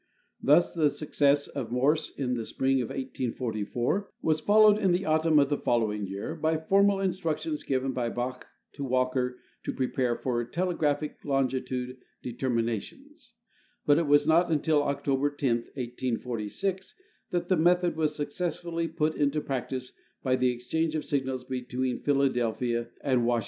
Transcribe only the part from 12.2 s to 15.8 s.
determinations: but it was not until Oc tober 10,